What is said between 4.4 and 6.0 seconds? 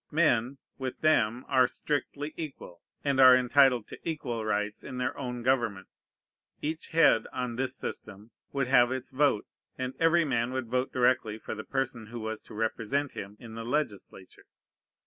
rights in their own government.